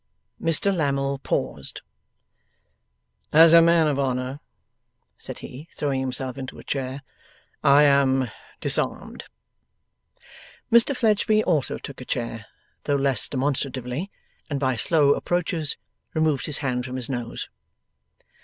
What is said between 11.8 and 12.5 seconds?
a chair,